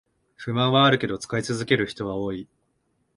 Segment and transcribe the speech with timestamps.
[0.35, 2.47] 不満はあるけど使い続ける人は多い